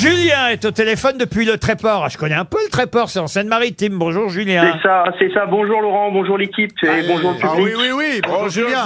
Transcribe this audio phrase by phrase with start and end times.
[0.00, 2.04] Julien est au téléphone depuis le Tréport.
[2.06, 3.98] Ah, je connais un peu le Tréport, c'est en Seine-Maritime.
[3.98, 4.72] Bonjour Julien.
[4.76, 5.44] C'est ça, c'est ça.
[5.44, 7.44] Bonjour Laurent, bonjour l'équipe et bonjour le public.
[7.44, 8.20] Ah oui, oui, oui.
[8.26, 8.78] Bonjour, Julien.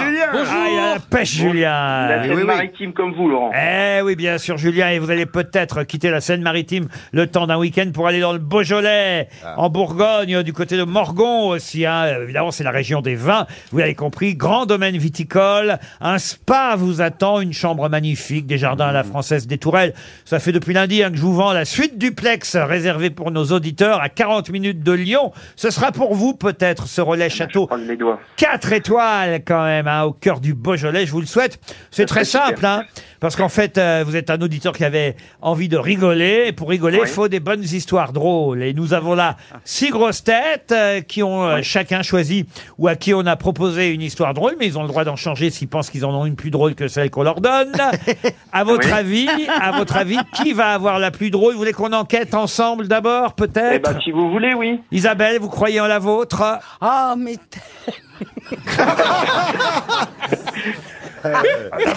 [0.50, 2.08] Ah, il a la pêche Julien.
[2.08, 2.36] La oui, oui.
[2.38, 3.52] Seine-Maritime comme vous, Laurent.
[3.54, 7.58] Eh oui, bien sûr, Julien, et vous allez peut-être quitter la Seine-Maritime le temps d'un
[7.58, 11.86] week-end pour aller dans le Beaujolais, en Bourgogne, du côté de Morgon aussi.
[11.86, 12.22] hein.
[12.24, 13.46] Évidemment, c'est la région des vins.
[13.70, 15.78] Vous l'avez compris, grand domaine viticole.
[16.00, 19.94] Un spa vous attend, une chambre magnifique, des jardins à la française des Tourelles.
[20.24, 24.00] Ça fait depuis lundi que je vous vends la suite duplex réservée pour nos auditeurs
[24.00, 25.32] à 40 minutes de Lyon.
[25.56, 27.66] Ce sera pour vous peut-être ce relais château.
[27.66, 28.20] Prendre les doigts.
[28.36, 31.58] 4 étoiles quand même hein, au cœur du Beaujolais, je vous le souhaite.
[31.90, 32.84] C'est très simple, hein,
[33.20, 36.44] parce qu'en fait, euh, vous êtes un auditeur qui avait envie de rigoler.
[36.48, 37.08] Et pour rigoler, il Oui.
[37.08, 38.62] faut des bonnes histoires drôles.
[38.62, 42.46] Et nous avons là six grosses têtes euh, qui ont euh, chacun choisi
[42.78, 45.16] ou à qui on a proposé une histoire drôle, mais ils ont le droit d'en
[45.16, 47.72] changer s'ils pensent qu'ils en ont une plus drôle que celle qu'on leur donne.
[48.52, 48.92] À votre Oui.
[48.92, 49.28] avis,
[49.60, 53.34] à votre avis, qui va avoir la plus drôle Vous voulez qu'on enquête ensemble d'abord,
[53.38, 54.80] Eh peut-être ben, si vous voulez, oui.
[54.92, 56.42] Isabelle, vous croyez en la vôtre
[56.80, 57.36] Ah, mais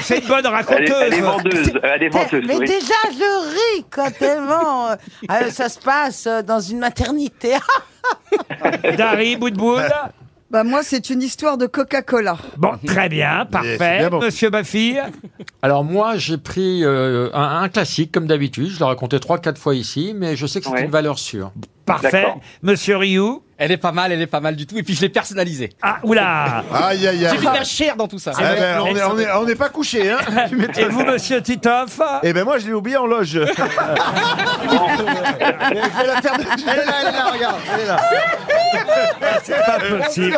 [0.02, 0.96] C'est une bonne Elle est, raconteuse.
[1.02, 1.72] elle est vendeuse.
[1.84, 2.66] Elle est vendeuse, mais oui.
[2.66, 4.96] déjà, je ris quand tellement euh,
[5.30, 7.56] euh, ça se passe euh, dans une maternité.
[8.98, 9.84] Dari, Boudboul.
[10.50, 12.38] Bah moi, c'est une histoire de Coca-Cola.
[12.56, 13.98] Bon, très bien, parfait.
[14.00, 14.20] bien bon.
[14.22, 14.96] Monsieur Baffy,
[15.62, 18.70] Alors moi, j'ai pris euh, un, un classique comme d'habitude.
[18.70, 20.86] Je l'ai raconté trois, quatre fois ici, mais je sais que c'est Ouais.
[20.86, 21.52] une valeur sûre.
[21.86, 22.12] parfait.
[22.12, 22.40] D'accord.
[22.64, 23.44] Monsieur Rioux.
[23.60, 24.78] Elle est pas mal, elle est pas mal du tout.
[24.78, 25.70] Et puis je l'ai personnalisée.
[25.82, 27.38] Ah, oula Aïe, aïe, J'ai aïe.
[27.40, 28.32] mis de la chair dans tout ça.
[28.38, 30.20] Eh ben, on est- on est- on n'est pas couché, hein.
[30.78, 33.28] Et vous, monsieur Titoff Eh ben moi, je l'ai oublié en loge.
[33.32, 33.46] je vais
[36.08, 36.34] la faire.
[36.38, 37.56] Elle est là, elle est là, regarde.
[37.74, 37.98] Elle est là.
[39.44, 40.38] C'est pas possible.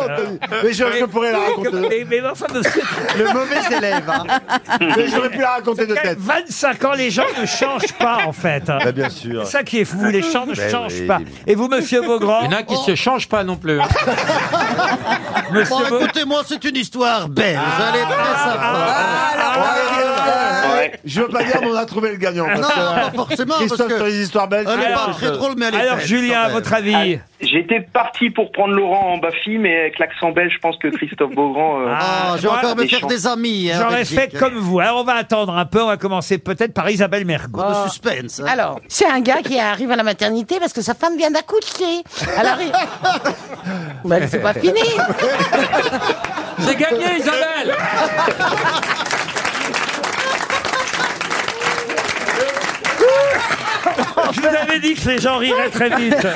[0.62, 1.70] Mais je, je pourrais la raconter.
[1.88, 2.82] Mais, mais enfin, monsieur,
[3.18, 4.08] Le mauvais élève.
[4.08, 4.24] Hein.
[4.96, 6.18] Mais j'aurais pu la raconter de tête.
[6.18, 8.64] 25 ans, les gens ne changent pas, en fait.
[8.66, 9.44] Bah, bien sûr.
[9.44, 11.06] C'est ça qui est fou, les gens ne Ben changent oui.
[11.06, 11.18] pas.
[11.46, 13.80] Et vous, monsieur Beaugrand Il y en a qui se changent pas non plus.
[13.80, 13.88] hein.
[15.52, 17.58] Monsieur Bon, Beau- écoutez-moi, c'est une histoire belge.
[17.92, 18.86] Elle est très sympa.
[21.04, 22.46] Je veux pas dire, mais on a trouvé le gagnant.
[22.46, 24.68] parce non, que, pas forcément, parce Christophe que- sur les histoires belges.
[24.72, 26.52] Elle est Alors, pas très drôle, mais elle est Alors, Julien, quand à même.
[26.52, 30.76] votre avis J'étais parti pour prendre Laurent en Baffy, mais avec l'accent belge, je pense
[30.76, 31.80] que Christophe Beaugrand.
[31.80, 33.70] euh, Ah, je vais encore me faire des amis.
[33.72, 34.78] hein, J'en en respecte comme vous.
[34.80, 35.82] Alors, on va attendre un peu.
[35.82, 37.62] On va commencer peut-être par Isabelle Mergo.
[37.66, 38.40] Le suspense.
[38.40, 38.46] hein.
[38.48, 42.02] Alors, c'est un gars qui arrive à la maternité parce que sa femme vient d'accoucher.
[42.36, 42.70] Alors, il...
[44.04, 44.80] bah, c'est pas fini.
[46.58, 47.74] C'est gagné, Isabelle
[54.32, 56.16] Je vous avais dit que les gens riraient très vite.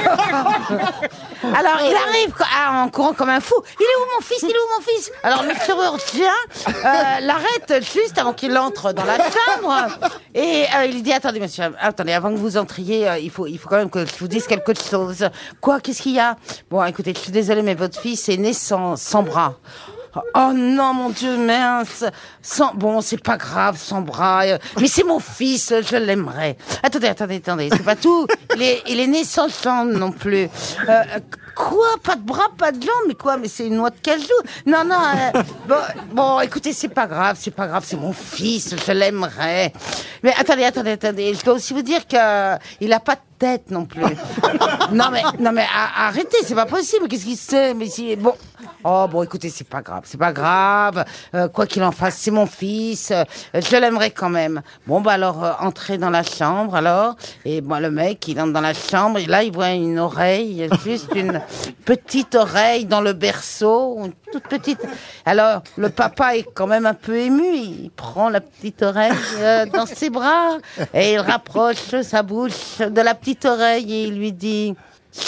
[1.52, 3.54] Alors, il arrive ah, en courant comme un fou.
[3.78, 4.42] Il est où mon fils?
[4.42, 5.12] Il est où mon fils?
[5.22, 6.32] Alors, le chirurgien
[6.68, 9.98] euh, l'arrête juste avant qu'il entre dans la chambre.
[10.34, 13.58] Et euh, il dit, attendez, monsieur, attendez, avant que vous entriez, euh, il, faut, il
[13.58, 15.28] faut quand même que je vous dise quelque chose.
[15.60, 15.80] Quoi?
[15.80, 16.36] Qu'est-ce qu'il y a?
[16.70, 19.56] Bon, écoutez, je suis désolée, mais votre fils est né sans, sans bras.
[20.34, 22.04] Oh non, mon Dieu, mince.
[22.42, 24.42] Sans, bon, c'est pas grave, sans bras.
[24.44, 26.56] euh, Mais c'est mon fils, je l'aimerais.
[26.82, 28.26] Attendez, attendez, attendez, c'est pas tout.
[28.54, 30.48] Il est, il est né sans jambes non plus.
[30.88, 31.02] Euh,
[31.56, 34.24] quoi Pas de bras, pas de jambes Mais quoi Mais c'est une noix de cajou
[34.66, 34.94] Non, non.
[35.34, 35.74] euh, bon,
[36.12, 39.72] bon, écoutez, c'est pas grave, c'est pas grave, c'est mon fils, je l'aimerais.
[40.22, 41.34] Mais attendez, attendez, attendez.
[41.34, 44.02] Je dois aussi vous dire que il a pas de tête non plus.
[44.92, 45.66] non mais, non mais
[45.96, 47.08] arrêtez, c'est pas possible.
[47.08, 48.34] Qu'est-ce qu'il sait Mais si, bon.
[48.86, 51.06] Oh bon, écoutez, c'est pas grave, c'est pas grave.
[51.34, 53.12] Euh, quoi qu'il en fasse, c'est mon fils.
[53.12, 53.24] Euh,
[53.54, 54.60] je l'aimerais quand même.
[54.86, 57.16] Bon bah alors, euh, entrez dans la chambre alors.
[57.46, 60.68] Et bon, le mec, il entre dans la chambre et là, il voit une oreille,
[60.84, 61.40] juste une
[61.86, 64.80] petite oreille dans le berceau, une toute petite.
[65.24, 67.56] Alors, le papa est quand même un peu ému.
[67.56, 70.58] Il prend la petite oreille euh, dans ses bras
[70.92, 74.74] et il rapproche sa bouche de la petite oreille et il lui dit.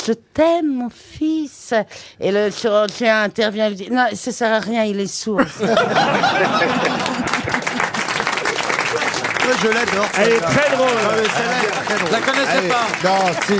[0.06, 1.72] Je t'aime, mon fils.
[2.20, 5.40] Et le chirurgien intervient et lui dit Non, ça sert à rien, il est sourd.
[9.62, 10.06] Je l'adore.
[10.18, 10.88] Elle est très drôle.
[12.06, 12.86] Je la connaissais pas.
[13.08, 13.54] Non, si.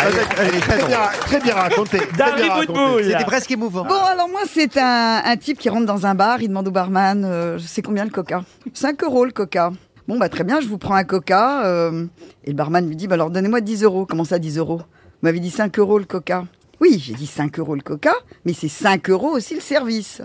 [0.00, 1.98] Elle est, elle est très, bien, très bien racontée.
[1.98, 2.66] très bien racontée.
[2.66, 3.24] Boudboul.
[3.26, 3.84] presque émouvant.
[3.84, 6.70] Bon, alors moi, c'est un, un type qui rentre dans un bar, il demande au
[6.70, 8.42] barman, euh, je sais combien le coca?
[8.74, 9.70] 5 euros le coca.
[10.08, 11.64] Bon, bah très bien, je vous prends un coca.
[11.64, 12.06] euh,
[12.44, 14.06] et le barman lui dit, bah alors donnez-moi 10 euros.
[14.06, 14.80] Comment ça, 10 euros?
[15.22, 16.44] M'avez dit 5 euros le coca.
[16.80, 18.14] Oui, j'ai dit 5 euros le coca,
[18.44, 20.22] mais c'est 5 euros aussi le service.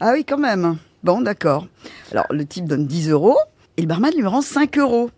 [0.00, 0.76] Ah oui, quand même.
[1.04, 1.66] Bon, d'accord.
[2.12, 3.38] Alors, le type donne 10 euros,
[3.76, 5.10] et le barman lui rend 5 euros.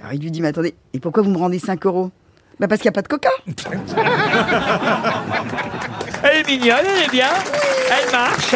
[0.00, 2.10] Alors, il lui dit, mais attendez, et pourquoi vous me rendez 5 euros?
[2.60, 3.30] Bah parce qu'il n'y a pas de coca.
[6.22, 7.28] Elle est mignonne, elle est bien.
[7.90, 8.54] Elle marche.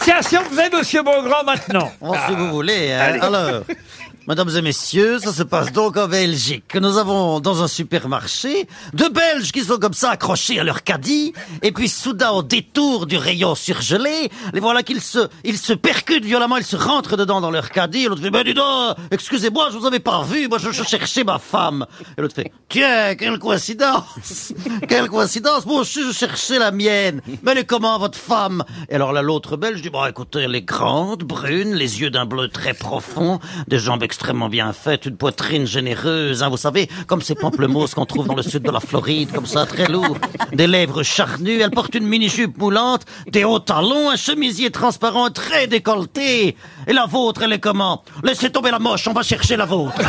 [0.00, 1.92] Tiens, si on faisait Monsieur Beaugrand maintenant.
[2.00, 2.92] Bon, si vous voulez.
[2.92, 3.18] hein.
[3.20, 3.62] Alors,
[4.30, 6.76] Mesdames et messieurs, ça se passe donc en Belgique.
[6.76, 11.32] Nous avons dans un supermarché deux Belges qui sont comme ça accrochés à leur caddie,
[11.62, 16.24] et puis soudain au détour du rayon surgelé, les voilà qu'ils se, ils se percutent
[16.24, 19.70] violemment, ils se rentrent dedans dans leur caddie, et l'autre fait, ben dis donc, excusez-moi,
[19.72, 21.84] je vous avais pas revu, moi je, je cherchais ma femme.
[22.16, 24.52] Et l'autre fait, tiens, quelle coïncidence,
[24.88, 28.62] quelle coïncidence, moi aussi je cherchais la mienne, mais elle est comment votre femme?
[28.90, 32.26] Et alors là l'autre Belge dit, bon écoutez, elle est grande, brune, les yeux d'un
[32.26, 34.19] bleu très profond, des jambes extrêmement
[34.50, 38.42] bien faites, une poitrine généreuse, hein, vous savez, comme ces pamplemousses qu'on trouve dans le
[38.42, 40.16] sud de la Floride, comme ça, très lourd,
[40.52, 45.66] des lèvres charnues, elle porte une mini-jupe moulante, des hauts talons, un chemisier transparent très
[45.66, 46.56] décolleté.
[46.86, 48.02] Et la vôtre, elle est comment?
[48.22, 49.94] Laissez tomber la moche, on va chercher la vôtre.
[50.00, 50.04] hein.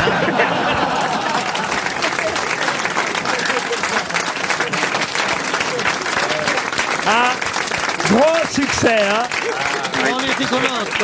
[7.06, 7.32] Ah,
[8.08, 9.41] gros succès, hein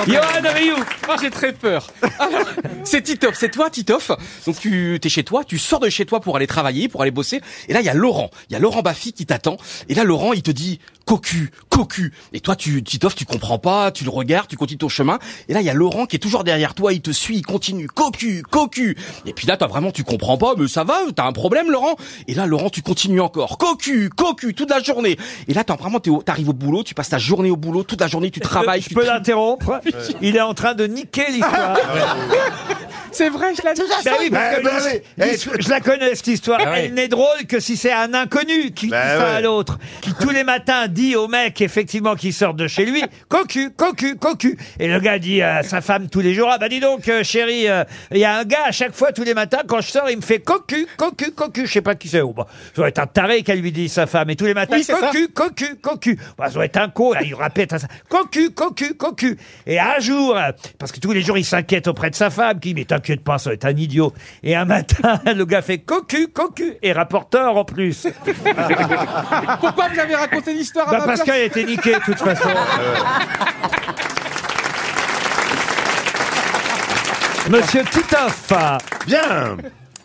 [0.06, 1.86] Johan Rioux Moi j'ai très peur.
[2.18, 2.40] Alors,
[2.84, 4.10] c'est Titoff, c'est toi Titoff.
[4.46, 7.10] Donc tu es chez toi, tu sors de chez toi pour aller travailler, pour aller
[7.10, 7.40] bosser.
[7.68, 9.56] Et là il y a Laurent, il y a Laurent Baffy qui t'attend.
[9.88, 12.12] Et là Laurent il te dit cocu, cocu.
[12.32, 15.18] Et toi tu Titoff tu comprends pas, tu le regardes, tu continues ton chemin.
[15.48, 17.42] Et là il y a Laurent qui est toujours derrière toi, il te suit, il
[17.46, 18.96] continue cocu, cocu.
[19.26, 21.96] Et puis là toi vraiment tu comprends pas, mais ça va, t'as un problème Laurent.
[22.26, 25.16] Et là Laurent tu continues encore cocu, cocu toute la journée.
[25.48, 27.82] Et là t'as vraiment t'es au- t'arrives au boulot, tu passes ta journée au boulot,
[27.82, 28.82] toute la journée tu travailles.
[28.88, 29.80] Je peux l'interrompre.
[30.20, 31.76] Il est en train de niquer l'histoire.
[33.12, 35.24] C'est vrai, je façon, Ben oui, parce que l'his- oui.
[35.30, 36.60] l'histoire- je la connais cette histoire.
[36.64, 36.78] Ah oui.
[36.84, 39.24] Elle n'est drôle que si c'est un inconnu qui dit Ben ça ouais.
[39.36, 43.02] à l'autre, qui tous les matins dit au mec effectivement qui sort de chez lui,
[43.28, 44.56] cocu, cocu, cocu.
[44.78, 47.22] Et le gars dit à sa femme tous les jours, ah bah dis donc euh,
[47.22, 49.90] chérie, euh, il y a un gars à chaque fois tous les matins quand je
[49.90, 51.66] sors, il me fait cocu, cocu, cocu.
[51.66, 52.20] Je sais pas qui c'est.
[52.20, 54.30] Oh, bah, ça doit être un taré qu'elle lui dit sa femme.
[54.30, 55.08] Et tous les matins, Oui, c'est ça.
[55.10, 56.18] cocu, cocu, cocu.
[56.36, 57.12] Bah, ça doit être un con.
[57.24, 59.36] Il répète à ça, cocu, cocu, cocu.
[59.66, 62.60] Et un jour, euh, parce que tous les jours il s'inquiète auprès de sa femme,
[62.60, 64.12] qui dit mais t'inquiète pas, ça va être un idiot.
[64.42, 68.06] Et un matin, le gars fait cocu, cocu et rapporteur en plus.
[69.60, 72.18] Pourquoi vous avez raconté l'histoire à Bah ma parce place qu'elle était niquée de toute
[72.18, 72.48] façon.
[77.50, 78.52] Monsieur Titoff.
[79.06, 79.56] Bien.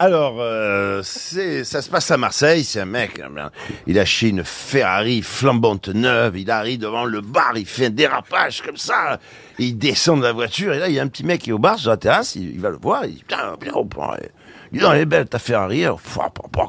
[0.03, 2.65] Alors, euh, ça se passe à Marseille.
[2.65, 3.49] C'est un mec, euh,
[3.87, 6.37] il a acheté une Ferrari flambante neuve.
[6.37, 9.17] Il arrive devant le bar, il fait un dérapage comme ça.
[9.59, 11.53] Il descend de la voiture et là, il y a un petit mec qui est
[11.53, 12.35] au bar sur la terrasse.
[12.35, 13.05] Il, va le voir.
[13.05, 14.13] Il dit Putain, bien, on prend.
[14.73, 15.85] Dis donc, elle est belle ta Ferrari.
[15.85, 16.17] Pff,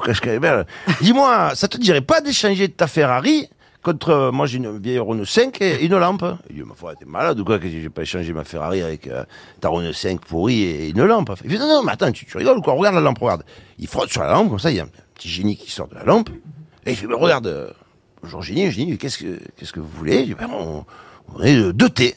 [0.05, 0.65] Qu'est-ce qu'elle est belle.
[1.01, 3.49] Dis-moi, ça te dirait pas d'échanger ta Ferrari
[3.85, 6.25] contre, euh, moi j'ai une vieille Renault 5 et une lampe.
[6.49, 7.59] Il dit, ma foi, t'es malade ou quoi?
[7.59, 9.23] Que j'ai pas échangé ma Ferrari avec euh,
[9.61, 11.31] ta Renault 5 pourrie et une lampe?
[11.43, 12.73] Il fait, non, non, mais attends, tu, rigoles ou quoi?
[12.73, 13.43] Regarde la lampe, regarde.
[13.77, 15.87] Il frotte sur la lampe, comme ça, il y a un petit génie qui sort
[15.87, 16.29] de la lampe.
[16.85, 17.69] Et il fait, regarde, euh,
[18.21, 20.21] bonjour génie, génie, qu'est-ce que, qu'est-ce que vous voulez?
[20.21, 20.83] Il dit, Ben, on,
[21.33, 22.15] on est euh, deux thés.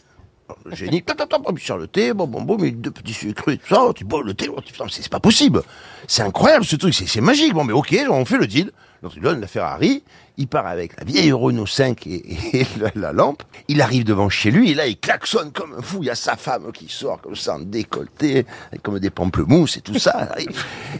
[0.64, 3.12] Le génie, tap, tap, tap, il sort le thé, bon, bon, bon, mais deux petits
[3.12, 4.58] sucres et tout ça, tu bois le thé, oh,
[4.90, 5.62] c'est pas possible.
[6.06, 7.52] C'est incroyable ce truc, c'est magique.
[7.52, 8.72] Bon, mais ok, on fait le deal.
[9.02, 10.02] Donc il donne la Ferrari,
[10.38, 12.22] il part avec la vieille Renault 5 et,
[12.80, 13.42] la, la lampe.
[13.66, 15.98] Il arrive devant chez lui et là il klaxonne comme un fou.
[16.02, 18.46] Il y a sa femme qui sort comme ça en décolleté,
[18.82, 20.28] comme des pamplemousses et tout ça.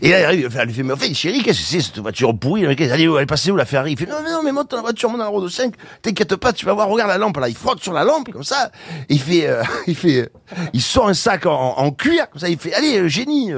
[0.03, 1.99] Et là il arrive, elle lui fait mais en fait chérie qu'est-ce que c'est cette
[1.99, 2.65] voiture pourrie?
[2.65, 4.83] Elle est passée où la Ferrari Il fait non mais non mais monte dans la
[4.83, 5.75] voiture, monte dans la Renault 5.
[6.03, 7.49] T'inquiète pas, tu vas voir, regarde la lampe là.
[7.49, 8.71] Il frotte sur la lampe comme ça.
[9.09, 10.27] Il fait, euh, il fait, euh,
[10.73, 12.49] il sort un sac en, cuir comme ça.
[12.49, 13.53] Il fait allez euh, génie,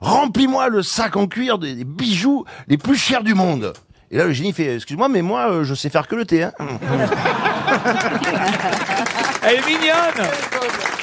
[0.00, 3.72] remplis-moi le sac en cuir des bijoux les plus chers du monde.
[4.12, 6.42] Et là, le génie fait, excuse-moi, mais moi, euh, je sais faire que le thé.
[6.42, 6.52] Hein.
[9.42, 10.28] Elle est mignonne.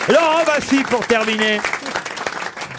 [0.08, 1.60] Laurent Baffy pour terminer.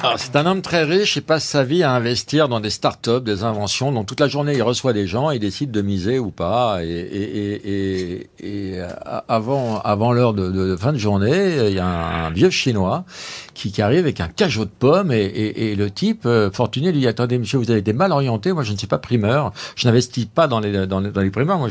[0.03, 3.23] Alors, c'est un homme très riche, il passe sa vie à investir dans des start-up,
[3.23, 3.93] des inventions.
[3.93, 6.83] Donc toute la journée, il reçoit des gens, il décide de miser ou pas.
[6.83, 7.71] Et, et,
[8.15, 8.89] et, et, euh,
[9.29, 13.05] avant, avant l'heure de, de- de fin de journée, il y a un, vieux chinois
[13.53, 17.07] qui, qui arrive avec un cajot de pommes et, le type euh, fortuné lui dit
[17.07, 18.55] attendez monsieur, vous avez été mal orienté.
[18.55, 19.53] Moi, je ne suis pas primeur.
[19.77, 21.59] Je n'investis pas dans les dans les, dans les primeurs.
[21.59, 21.69] Moi,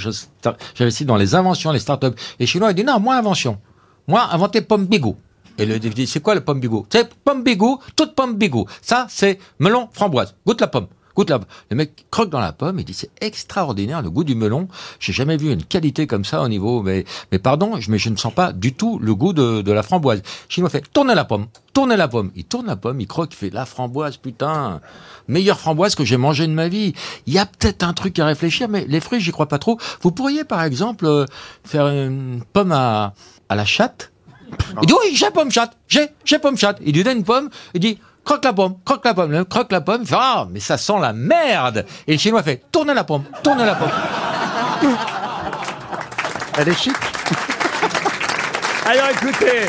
[0.75, 2.15] j'investis dans les inventions, les start-up.
[2.39, 3.57] Et chinois il dit non, moi invention.
[4.07, 5.17] Moi, inventer pomme bigot.
[5.59, 8.65] Et le dit, c'est quoi le pomme bigot C'est pomme bigot, toute pomme bigot.
[8.81, 10.35] Ça, c'est melon framboise.
[10.45, 10.87] Goûte la pomme.
[11.15, 14.35] Goûte la Le mec croque dans la pomme et dit, c'est extraordinaire le goût du
[14.35, 14.69] melon.
[15.01, 18.15] J'ai jamais vu une qualité comme ça au niveau, mais, mais pardon, mais je ne
[18.15, 20.21] sens pas du tout le goût de, de la framboise.
[20.47, 22.31] Chinois fait, tournez la pomme, tournez la pomme.
[22.37, 24.79] Il tourne la pomme, il croque, il fait la framboise, putain.
[25.27, 26.93] Meilleure framboise que j'ai mangée de ma vie.
[27.27, 29.77] Il y a peut-être un truc à réfléchir, mais les fruits, j'y crois pas trop.
[30.01, 31.25] Vous pourriez, par exemple, euh,
[31.65, 33.13] faire une pomme à,
[33.49, 34.13] à la chatte.
[34.81, 36.77] Il dit oui, j'ai pomme chatte, j'ai, j'ai pomme chatte.
[36.85, 39.81] Il lui donne une pomme, il dit croque la pomme, croque la pomme, croque la
[39.81, 41.85] pomme, il fait ah mais ça sent la merde.
[42.07, 43.91] Et le chinois fait tourne la pomme, tourne la pomme.
[46.57, 46.93] Elle est chic.
[48.85, 49.61] Alors écoutez,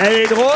[0.00, 0.50] elle est drôle,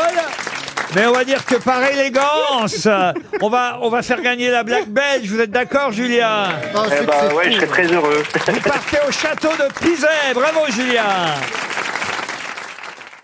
[0.93, 2.85] Mais on va dire que par élégance,
[3.41, 5.29] on va, on va faire gagner la blague belge.
[5.29, 6.49] Vous êtes d'accord, Julien?
[6.73, 8.23] Eh bah ouais, je serais très heureux.
[8.47, 10.33] Vous partez au château de Pizet.
[10.33, 11.03] Bravo, Julien.